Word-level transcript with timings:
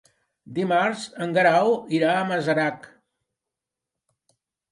Dimarts 0.53 1.03
en 1.25 1.35
Guerau 1.35 1.69
irà 1.99 2.09
a 2.15 2.23
Masarac. 2.31 2.87